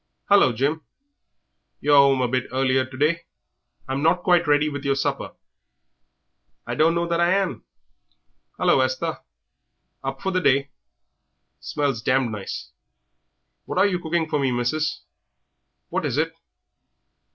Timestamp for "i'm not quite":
3.87-4.47